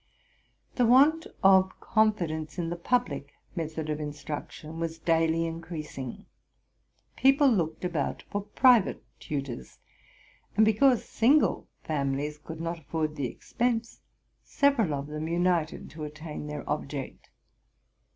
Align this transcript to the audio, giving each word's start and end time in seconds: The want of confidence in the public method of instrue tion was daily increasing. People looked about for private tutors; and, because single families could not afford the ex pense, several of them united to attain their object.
The 0.77 0.85
want 0.87 1.27
of 1.43 1.79
confidence 1.79 2.57
in 2.57 2.71
the 2.71 2.75
public 2.75 3.33
method 3.55 3.87
of 3.87 3.99
instrue 3.99 4.49
tion 4.49 4.79
was 4.79 4.97
daily 4.97 5.45
increasing. 5.45 6.25
People 7.15 7.47
looked 7.47 7.85
about 7.85 8.23
for 8.23 8.41
private 8.41 9.03
tutors; 9.19 9.77
and, 10.57 10.65
because 10.65 11.05
single 11.05 11.67
families 11.83 12.39
could 12.39 12.59
not 12.59 12.79
afford 12.79 13.15
the 13.15 13.29
ex 13.31 13.53
pense, 13.53 14.01
several 14.43 14.95
of 14.95 15.05
them 15.05 15.27
united 15.27 15.91
to 15.91 16.03
attain 16.03 16.47
their 16.47 16.67
object. 16.67 17.29